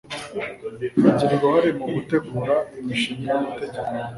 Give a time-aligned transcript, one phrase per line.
[1.03, 3.81] bagira uruhare mu gutegura imishinga y'amategeko